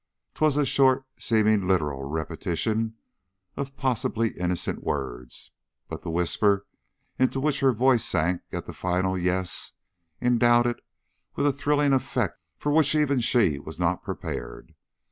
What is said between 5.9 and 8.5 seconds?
the whisper into which her voice sank